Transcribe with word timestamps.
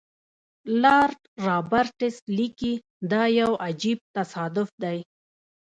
لارډ 0.81 1.19
رابرټس 1.45 2.15
لیکي 2.37 2.73
دا 3.11 3.23
یو 3.39 3.51
عجیب 3.67 3.99
تصادف 4.15 4.69
دی. 4.83 4.97